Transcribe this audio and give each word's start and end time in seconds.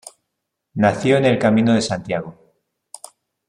Nació 0.73 1.17
en 1.17 1.25
el 1.25 1.37
Camino 1.37 1.75
de 1.75 1.81
Santiago. 1.83 2.35